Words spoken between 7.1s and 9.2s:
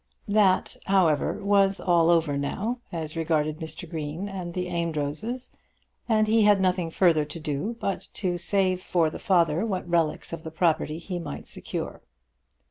to do but to save for the